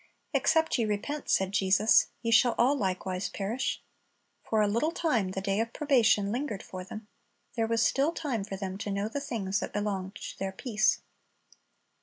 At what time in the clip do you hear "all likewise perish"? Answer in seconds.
2.57-3.83